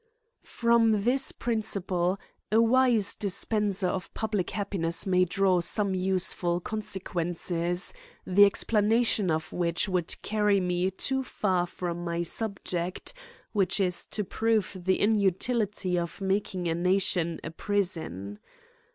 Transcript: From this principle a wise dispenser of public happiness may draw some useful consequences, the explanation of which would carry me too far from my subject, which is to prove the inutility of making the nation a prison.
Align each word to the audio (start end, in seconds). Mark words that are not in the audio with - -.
From 0.49 1.03
this 1.03 1.31
principle 1.31 2.19
a 2.51 2.59
wise 2.59 3.13
dispenser 3.13 3.87
of 3.87 4.11
public 4.15 4.49
happiness 4.49 5.05
may 5.05 5.25
draw 5.25 5.59
some 5.61 5.93
useful 5.93 6.59
consequences, 6.59 7.93
the 8.25 8.43
explanation 8.43 9.29
of 9.29 9.53
which 9.53 9.87
would 9.87 10.19
carry 10.23 10.59
me 10.59 10.89
too 10.89 11.21
far 11.23 11.67
from 11.67 12.03
my 12.03 12.23
subject, 12.23 13.13
which 13.51 13.79
is 13.79 14.07
to 14.07 14.23
prove 14.23 14.75
the 14.75 14.99
inutility 14.99 15.99
of 15.99 16.19
making 16.19 16.63
the 16.63 16.73
nation 16.73 17.39
a 17.43 17.51
prison. 17.51 18.39